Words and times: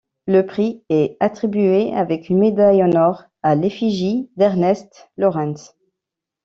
Le 0.25 0.43
prix 0.47 0.83
est 0.89 1.15
attribué 1.19 1.93
avec 1.93 2.29
une 2.29 2.39
médaille 2.39 2.83
en 2.83 2.91
or 2.93 3.25
à 3.43 3.53
l'effigie 3.53 4.31
d'Ernest 4.35 5.11
Lawrence. 5.15 5.75